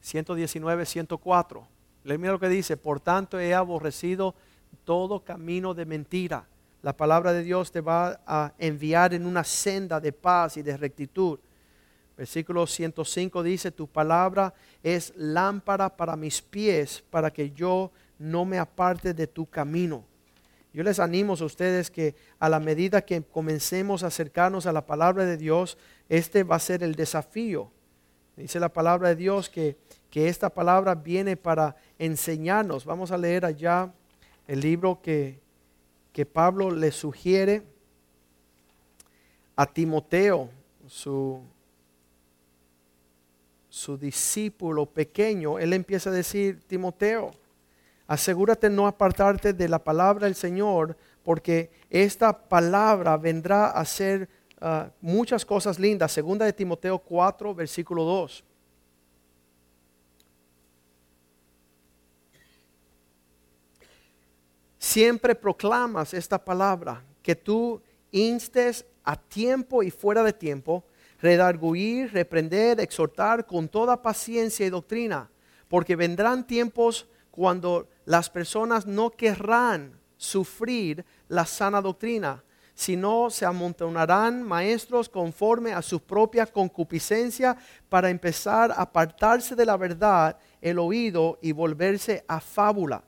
[0.01, 1.69] 119, 104.
[2.03, 4.35] Mira lo que dice, por tanto he aborrecido
[4.83, 6.45] todo camino de mentira.
[6.83, 10.77] La palabra de Dios te va a enviar en una senda de paz y de
[10.77, 11.39] rectitud.
[12.17, 14.53] Versículo 105 dice, tu palabra
[14.83, 20.05] es lámpara para mis pies, para que yo no me aparte de tu camino.
[20.73, 24.87] Yo les animo a ustedes que a la medida que comencemos a acercarnos a la
[24.87, 25.77] palabra de Dios,
[26.09, 27.71] este va a ser el desafío.
[28.37, 29.77] Dice la palabra de Dios que,
[30.09, 32.87] que esta palabra viene para enseñarnos.
[32.87, 33.93] Vamos a leer allá
[34.47, 35.39] el libro que,
[36.13, 37.63] que Pablo le sugiere
[39.55, 40.49] a Timoteo,
[40.87, 41.43] su,
[43.69, 45.59] su discípulo pequeño.
[45.59, 47.31] Él empieza a decir, Timoteo,
[48.07, 54.29] asegúrate no apartarte de la palabra del Señor, porque esta palabra vendrá a hacer
[54.61, 56.13] ah, muchas cosas lindas.
[56.13, 58.45] Segunda de Timoteo 4, versículo 2.
[64.79, 70.85] Siempre proclamas esta palabra, que tú instes a tiempo y fuera de tiempo,
[71.21, 75.31] redarguir, reprender, exhortar con toda paciencia y doctrina,
[75.69, 84.43] porque vendrán tiempos cuando las personas no querrán sufrir la sana doctrina, sino se amontonarán
[84.43, 87.57] maestros conforme a su propia concupiscencia
[87.89, 93.03] para empezar a apartarse de la verdad, el oído y volverse a fábula.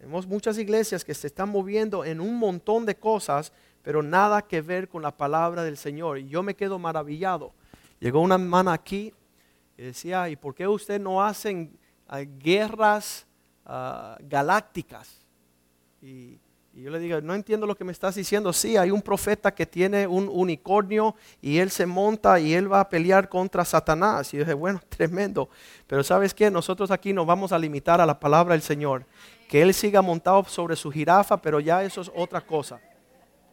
[0.00, 4.62] Vemos muchas iglesias que se están moviendo en un montón de cosas, pero nada que
[4.62, 6.18] ver con la palabra del Señor.
[6.18, 7.52] Y yo me quedo maravillado.
[8.00, 9.12] Llegó una hermana aquí
[9.76, 11.78] y decía, ¿y por qué usted no hacen
[12.12, 13.26] eh, guerras
[13.66, 15.26] Ah, galácticas.
[16.00, 16.38] Y,
[16.72, 18.52] yo le digo, no entiendo lo que me estás diciendo.
[18.52, 22.80] Sí, hay un profeta que tiene un unicornio y él se monta y él va
[22.80, 24.32] a pelear contra Satanás.
[24.32, 25.48] Y yo dije, bueno, tremendo.
[25.86, 29.06] Pero sabes qué, nosotros aquí nos vamos a limitar a la palabra del Señor.
[29.48, 32.78] Que él siga montado sobre su jirafa, pero ya eso es otra cosa.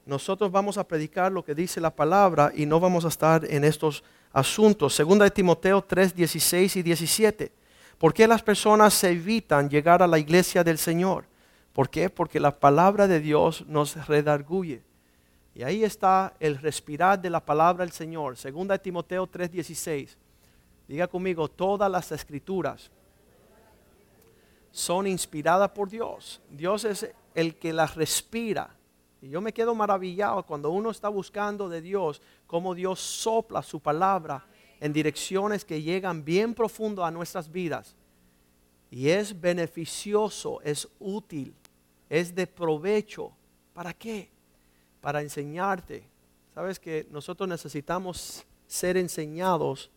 [0.05, 3.63] Nosotros vamos a predicar lo que dice la palabra y no vamos a estar en
[3.63, 4.93] estos asuntos.
[4.93, 7.62] Segunda de Timoteo 3, 16 y 17.
[7.97, 11.25] ¿Por qué las personas se evitan llegar a la iglesia del Señor?
[11.73, 12.09] ¿Por qué?
[12.09, 14.83] Porque la palabra de Dios nos redarguye.
[15.55, 18.37] Y ahí está el respirar de la palabra del Señor.
[18.37, 20.17] Segunda de Timoteo 3:16.
[20.87, 22.91] Diga conmigo, todas las escrituras
[24.71, 26.41] son inspiradas por Dios.
[26.49, 28.75] Dios es el que las respira.
[29.21, 33.79] Y yo me quedo maravillado cuando uno está buscando de Dios, cómo Dios sopla su
[33.79, 34.45] palabra
[34.83, 37.95] en direcciones que llegan bien profundo a nuestras vidas.
[38.91, 41.55] Y es beneficioso, es útil,
[42.09, 43.31] es de provecho.
[43.73, 44.29] ¿Para qué?
[44.99, 46.03] Para enseñarte.
[46.53, 49.89] Sabes que nosotros necesitamos ser enseñados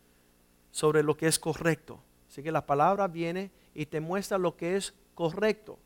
[0.71, 1.99] sobre lo que es correcto.
[2.31, 5.81] Así que la palabra viene y te muestra lo que es correcto.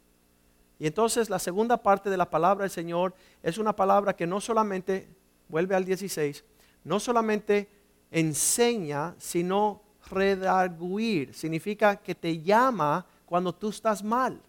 [0.79, 4.43] Y entonces la segunda parte de la palabra del Señor es una palabra que no
[4.43, 5.09] solamente,
[5.49, 6.45] vuelve al 16,
[6.85, 7.80] no solamente
[8.11, 11.35] enseña, sino redarguir.
[11.35, 14.41] Significa que te llama cuando tú estás mal.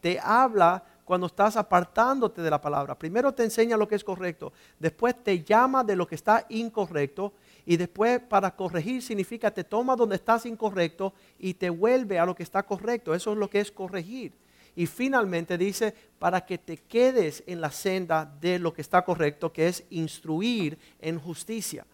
[0.00, 2.94] Te habla cuando estás apartándote de la palabra.
[2.94, 7.32] Primero te enseña lo que es correcto, después te llama de lo que está incorrecto
[7.64, 12.34] y después para corregir significa te toma donde estás incorrecto y te vuelve a lo
[12.34, 13.14] que está correcto.
[13.14, 14.32] Eso es lo que es corregir.
[14.76, 19.50] Y finalmente dice, para que te quedes en la senda de lo que está correcto,
[19.50, 21.86] que es instruir en justicia.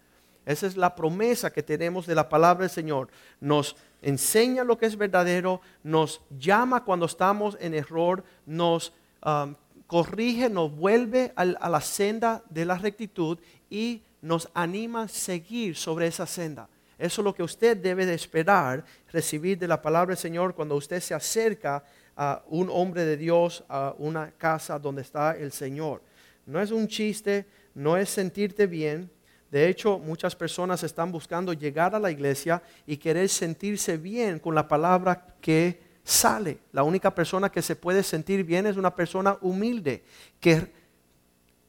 [0.46, 3.08] Esa es la promesa que tenemos de la palabra del Señor.
[3.40, 8.92] Nos enseña lo que es verdadero, nos llama cuando estamos en error, nos
[9.24, 9.54] um,
[9.86, 13.38] corrige, nos vuelve a, la senda de la rectitud
[13.70, 16.68] y nos anima a seguir sobre esa senda.
[16.98, 20.76] Eso es lo que usted debe de esperar recibir de la palabra del Señor cuando
[20.76, 21.84] usted se acerca
[22.16, 26.02] a un hombre de Dios, a una casa donde está el Señor.
[26.46, 29.10] No es un chiste, no es sentirte bien,
[29.54, 34.52] de hecho, muchas personas están buscando llegar a la iglesia y querer sentirse bien con
[34.52, 36.58] la palabra que sale.
[36.72, 40.02] La única persona que se puede sentir bien es una persona humilde,
[40.40, 40.72] que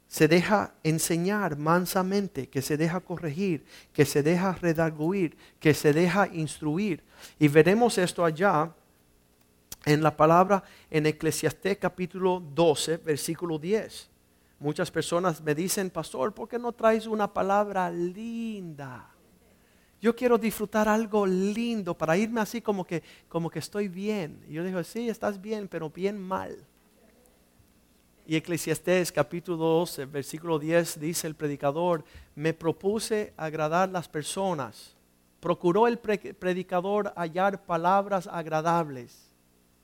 [0.08, 6.28] se deja enseñar mansamente, que se deja corregir, que se deja redarguir, que se deja
[6.34, 7.04] instruir.
[7.38, 8.74] Y veremos esto allá
[9.86, 14.15] en la palabra en Eclesiastés capítulo 12, versículo 10.
[14.60, 19.10] Muchas personas me dicen, pastor, ¿por qué no traes una palabra linda?
[20.02, 24.44] Yo quiero disfrutar algo lindo para irme así como que, como que estoy bien.
[24.48, 26.58] Y yo digo, sí, estás bien, pero bien mal.
[28.28, 34.96] Y Eclesiastés capítulo 12, versículo 10 dice el predicador, me propuse agradar las personas.
[35.40, 39.30] Procuró el predicador hallar palabras agradables.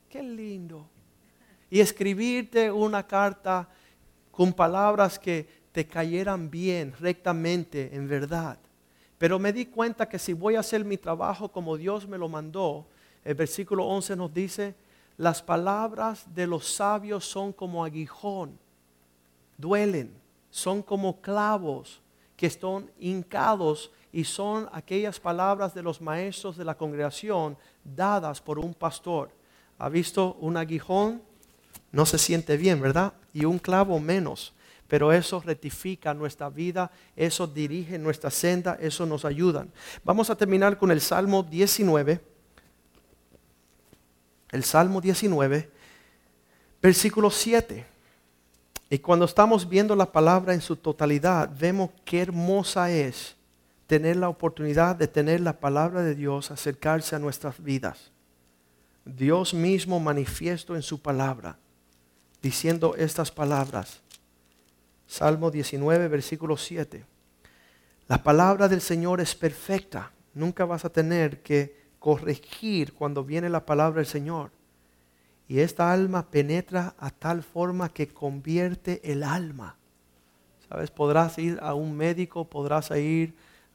[0.08, 0.88] Qué lindo.
[1.70, 3.68] Y escribirte una carta
[4.32, 8.58] con palabras que te cayeran bien, rectamente, en verdad.
[9.18, 12.28] Pero me di cuenta que si voy a hacer mi trabajo como Dios me lo
[12.28, 12.86] mandó,
[13.24, 14.74] el versículo 11 nos dice,
[15.16, 18.58] las palabras de los sabios son como aguijón,
[19.56, 20.12] duelen,
[20.50, 22.02] son como clavos
[22.36, 28.58] que están hincados y son aquellas palabras de los maestros de la congregación dadas por
[28.58, 29.30] un pastor.
[29.78, 31.22] ¿Ha visto un aguijón?
[31.92, 33.12] No se siente bien, ¿verdad?
[33.32, 34.52] y un clavo menos.
[34.88, 39.66] Pero eso rectifica nuestra vida, eso dirige nuestra senda, eso nos ayuda.
[40.04, 42.20] Vamos a terminar con el Salmo 19.
[44.50, 45.70] El Salmo 19,
[46.82, 47.86] versículo 7.
[48.90, 53.34] Y cuando estamos viendo la palabra en su totalidad, vemos qué hermosa es
[53.86, 58.10] tener la oportunidad de tener la palabra de Dios acercarse a nuestras vidas.
[59.06, 61.56] Dios mismo manifiesto en su palabra
[62.42, 64.00] diciendo estas palabras.
[65.06, 67.04] Salmo 19, versículo 7.
[68.08, 70.12] La palabra del Señor es perfecta.
[70.34, 74.50] Nunca vas a tener que corregir cuando viene la palabra del Señor.
[75.48, 79.76] Y esta alma penetra a tal forma que convierte el alma.
[80.68, 80.90] ¿Sabes?
[80.90, 83.34] Podrás ir a un médico, podrás ir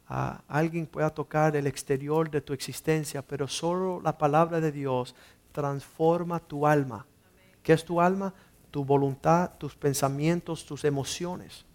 [0.09, 5.15] a alguien pueda tocar el exterior de tu existencia, pero solo la palabra de Dios
[5.51, 7.05] transforma tu alma.
[7.61, 8.33] ¿Qué es tu alma?
[8.71, 11.65] Tu voluntad, tus pensamientos, tus emociones.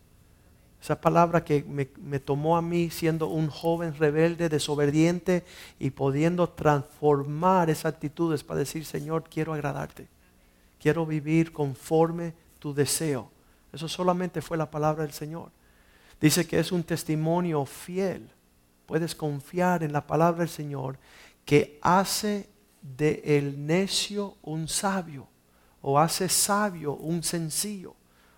[0.81, 5.45] Esa palabra que me, tomó a mí siendo un joven rebelde, desobediente
[5.79, 10.09] y pudiendo transformar esas actitudes para decir, Señor, quiero agradarte.
[10.81, 13.31] Quiero vivir conforme tu deseo.
[13.73, 15.53] Eso solamente fue la palabra del Señor.
[16.21, 18.29] Dice que es un testimonio fiel.
[18.87, 20.99] Puedes confiar en la palabra del Señor
[21.45, 22.49] que hace
[22.81, 25.29] de el necio un sabio
[25.83, 27.95] o hace sabio un sencillo,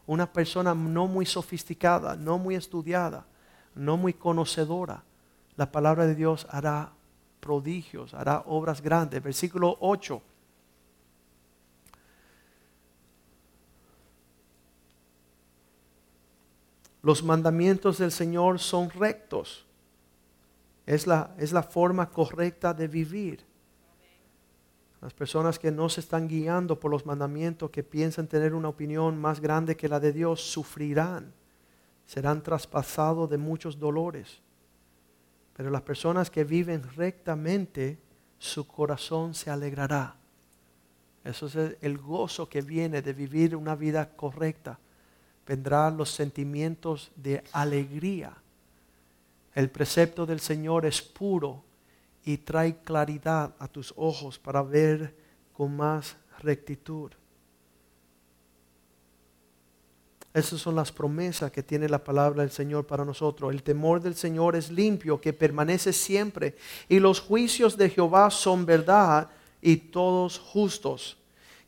[0.06, 3.26] una persona no muy sofisticada, no muy estudiada,
[3.74, 5.04] no muy conocedora.
[5.56, 6.90] La palabra de Dios hará
[7.40, 9.22] prodigios, hará obras grandes.
[9.22, 10.22] Versículo 8.
[17.02, 19.66] Los mandamientos del Señor son rectos.
[20.86, 23.44] Es la, es la forma correcta de vivir.
[25.04, 29.20] Las personas que no se están guiando por los mandamientos, que piensan tener una opinión
[29.20, 31.30] más grande que la de Dios, sufrirán,
[32.06, 34.40] serán traspasados de muchos dolores.
[35.54, 37.98] Pero las personas que viven rectamente,
[38.38, 40.16] su corazón se alegrará.
[41.22, 44.78] Eso es el gozo que viene de vivir una vida correcta.
[45.46, 48.34] Vendrán los sentimientos de alegría.
[49.54, 51.62] El precepto del Señor es puro
[52.24, 55.14] y trae claridad a tus ojos para ver
[55.52, 57.12] con más rectitud.
[60.32, 63.52] Esas son las promesas que tiene la palabra del Señor para nosotros.
[63.52, 66.56] El temor del Señor es limpio, que permanece siempre.
[66.88, 69.30] Y los juicios de Jehová son verdad
[69.62, 71.18] y todos justos.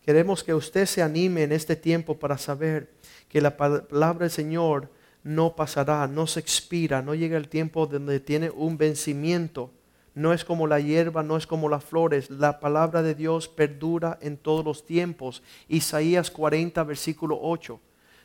[0.05, 2.93] Queremos que usted se anime en este tiempo para saber
[3.29, 4.91] que la palabra del Señor
[5.23, 9.71] no pasará, no se expira, no llega el tiempo donde tiene un vencimiento
[10.17, 12.31] no es como la hierba, no es como las flores.
[12.31, 15.43] La palabra de Dios perdura en todos los tiempos.
[15.69, 17.79] Isaías 40, versículo 8.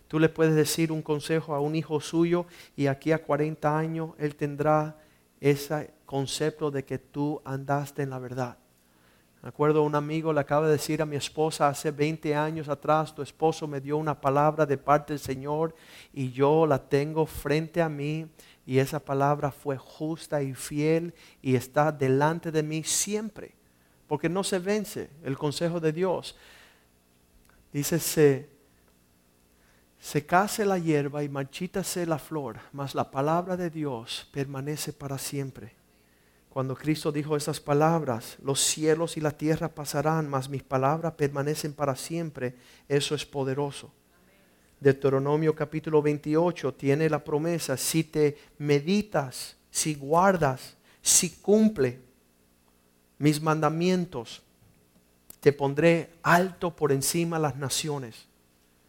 [0.07, 2.45] Tú le puedes decir un consejo a un hijo suyo
[2.77, 5.01] y aquí a 40 años él tendrá
[5.41, 8.57] ese concepto de que tú andaste en la verdad.
[9.41, 13.13] Me acuerdo un amigo le acaba de decir a mi esposa hace 20 años atrás,
[13.13, 15.75] tu esposo me dio una palabra de parte del Señor
[16.13, 18.27] y yo la tengo frente a mí
[18.65, 23.53] y esa palabra fue justa y fiel y está delante de mí siempre,
[24.07, 26.35] porque no se vence el consejo de Dios.
[27.73, 28.49] Dice, se,
[29.99, 35.17] se case la hierba y marchítase la flor, mas la palabra de Dios permanece para
[35.17, 35.73] siempre.
[36.49, 41.73] Cuando Cristo dijo esas palabras, los cielos y la tierra pasarán, mas mis palabras permanecen
[41.73, 42.55] para siempre,
[42.89, 43.93] eso es poderoso.
[44.81, 51.99] Deuteronomio capítulo 28 tiene la promesa, si te meditas, si guardas, si cumple
[53.19, 54.41] mis mandamientos,
[55.39, 58.25] te pondré alto por encima las naciones.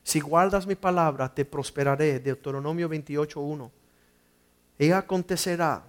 [0.03, 2.19] Si guardas mi palabra, te prosperaré.
[2.21, 3.71] Deuteronomio 28.1.
[4.79, 5.85] Y acontecerá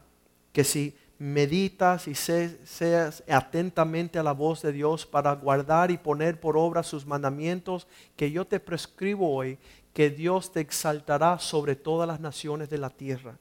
[0.51, 6.39] que si meditas y seas atentamente a la voz de Dios para guardar y poner
[6.39, 7.87] por obra sus mandamientos
[8.17, 9.57] que yo te prescribo hoy,
[9.93, 13.37] que Dios te exaltará sobre todas las naciones de la tierra.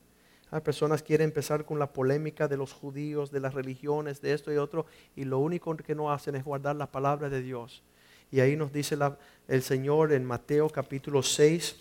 [0.51, 4.53] Hay personas quieren empezar con la polémica de los judíos, de las religiones, de esto
[4.53, 4.85] y otro,
[5.17, 7.83] y lo único que no hacen es guardar la palabra de Dios.
[8.31, 8.99] Y ahí nos dice
[9.49, 11.77] el Señor en Mateo capítulo 6,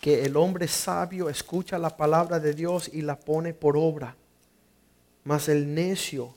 [0.00, 4.16] que el hombre sabio escucha la palabra de Dios y la pone por obra.
[5.22, 6.34] Mas el necio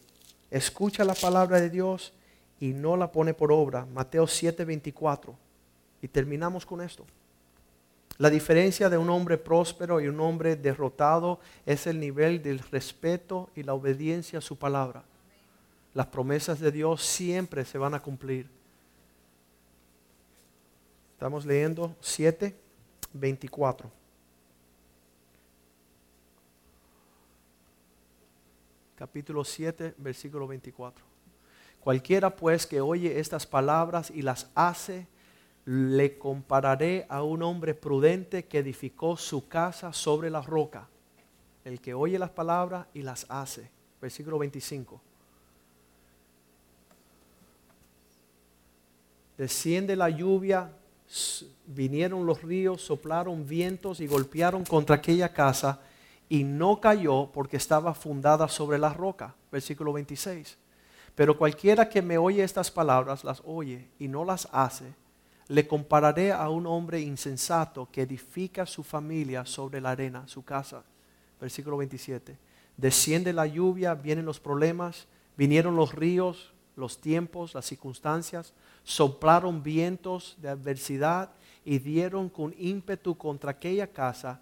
[0.51, 2.13] escucha la palabra de Dios
[2.59, 3.85] y no la pone por obra.
[3.85, 5.35] Mateo 7, 24.
[6.01, 7.05] Y terminamos con esto.
[8.17, 13.49] La diferencia de un hombre próspero y un hombre derrotado es el nivel del respeto
[13.55, 15.03] y la obediencia a su palabra.
[15.93, 18.47] Las promesas de Dios siempre se van a cumplir.
[21.13, 22.55] Estamos leyendo 7,
[23.13, 23.91] 24.
[28.95, 31.03] Capítulo 7, versículo 24.
[31.79, 35.07] Cualquiera pues que oye estas palabras y las hace,
[35.73, 40.89] le compararé a un hombre prudente que edificó su casa sobre la roca.
[41.63, 43.69] El que oye las palabras y las hace.
[44.01, 44.99] Versículo 25.
[49.37, 50.73] Desciende la lluvia,
[51.67, 55.79] vinieron los ríos, soplaron vientos y golpearon contra aquella casa
[56.27, 59.33] y no cayó porque estaba fundada sobre la roca.
[59.49, 60.57] Versículo 26.
[61.15, 64.99] Pero cualquiera que me oye estas palabras, las oye y no las hace,
[65.47, 70.83] le compararé a un hombre insensato que edifica su familia sobre la arena, su casa.
[71.39, 72.37] Versículo 27.
[72.77, 80.37] Desciende la lluvia, vienen los problemas, vinieron los ríos, los tiempos, las circunstancias, soplaron vientos
[80.41, 81.31] de adversidad
[81.65, 84.41] y dieron con ímpetu contra aquella casa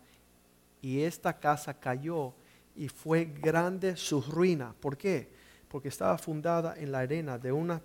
[0.81, 2.33] y esta casa cayó
[2.75, 4.73] y fue grande su ruina.
[4.79, 5.29] ¿Por qué?
[5.67, 7.81] Porque estaba fundada en la arena de una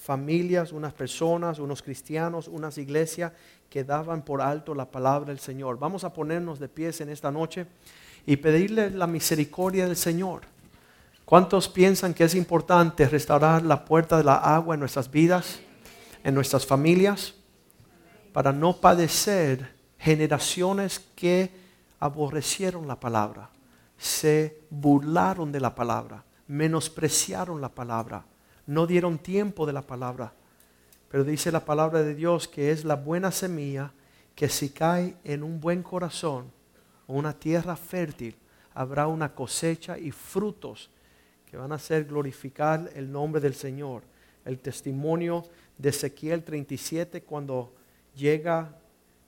[0.00, 3.32] familias, unas personas, unos cristianos, unas iglesias
[3.68, 5.78] que daban por alto la palabra del Señor.
[5.78, 7.66] Vamos a ponernos de pies en esta noche
[8.24, 10.42] y pedirle la misericordia del Señor.
[11.24, 15.60] ¿Cuántos piensan que es importante restaurar la puerta de la agua en nuestras vidas,
[16.24, 17.34] en nuestras familias,
[18.32, 21.50] para no padecer generaciones que
[22.00, 23.50] aborrecieron la palabra,
[23.98, 28.24] se burlaron de la palabra, menospreciaron la palabra?
[28.68, 30.32] No dieron tiempo de la palabra.
[31.10, 33.92] Pero dice la palabra de Dios que es la buena semilla
[34.34, 36.52] que si cae en un buen corazón
[37.06, 38.36] o una tierra fértil,
[38.74, 40.90] habrá una cosecha y frutos
[41.50, 44.02] que van a hacer glorificar el nombre del Señor.
[44.44, 45.44] El testimonio
[45.78, 47.72] de Ezequiel 37 cuando
[48.14, 48.76] llega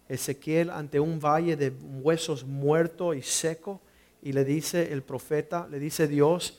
[0.06, 1.70] Ezequiel ante un valle de
[2.02, 3.80] huesos muertos y seco
[4.22, 6.58] y le dice el profeta, le dice Dios,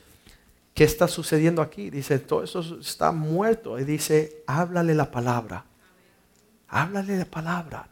[0.74, 1.90] ¿qué está sucediendo aquí?
[1.90, 3.80] Dice, todo eso está muerto.
[3.80, 5.66] Y dice, háblale la palabra.
[6.68, 7.88] Háblale la palabra.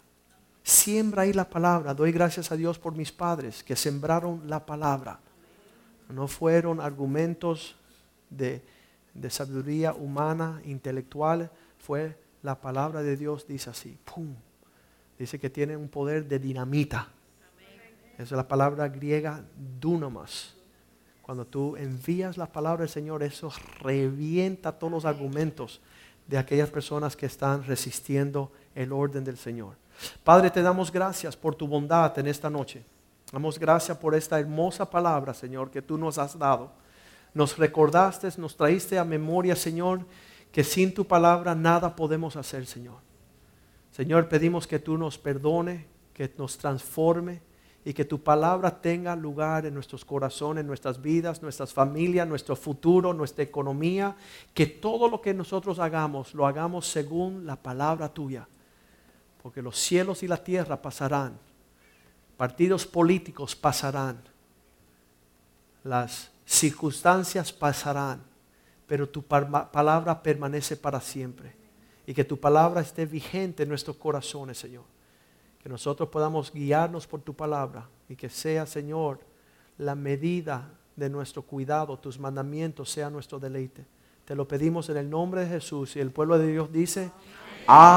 [0.64, 1.94] Siembra ahí la palabra.
[1.94, 5.20] Doy gracias a Dios por mis padres que sembraron la palabra.
[6.10, 7.76] No fueron argumentos
[8.30, 8.62] de,
[9.14, 11.52] de sabiduría humana, intelectual.
[11.78, 13.98] Fue la palabra de Dios, dice así.
[14.06, 14.36] ¡Pum!
[15.18, 17.10] Dice que tiene un poder de dinamita.
[18.14, 19.44] Esa es la palabra griega
[19.80, 20.56] dunamas.
[21.30, 23.52] Cuando tú envías la palabra del Señor, eso
[23.82, 25.80] revienta todos los argumentos
[26.26, 29.76] de aquellas personas que están resistiendo el orden del Señor.
[30.24, 32.84] Padre, te damos gracias por tu bondad en esta noche.
[33.32, 36.72] Damos gracias por esta hermosa palabra, Señor, que tú nos has dado.
[37.36, 40.08] Nos recordaste, nos traíste a memoria, Señor,
[40.52, 42.98] que sin tu palabra nada podemos hacer, Señor.
[43.92, 47.48] Señor, pedimos que tú nos perdone, que nos transforme
[47.90, 52.56] y que tu palabra tenga lugar en nuestros corazones, en nuestras vidas, nuestras familias, nuestro
[52.56, 54.16] futuro, nuestra economía,
[54.54, 58.48] que todo lo que nosotros hagamos lo hagamos según la palabra tuya,
[59.42, 61.40] porque los cielos y la tierra pasarán,
[62.38, 64.22] partidos políticos pasarán,
[65.84, 68.22] las circunstancias pasarán,
[68.86, 71.56] pero tu palabra permanece para siempre
[72.06, 74.99] y que tu palabra esté vigente en nuestros corazones, Señor.
[75.62, 79.20] Que nosotros podamos guiarnos por tu palabra y que sea, Señor,
[79.78, 83.86] la medida de nuestro cuidado, tus mandamientos sea nuestro deleite.
[84.26, 87.12] Te lo pedimos en el nombre de Jesús y el pueblo de Dios dice,
[87.68, 87.90] Amén.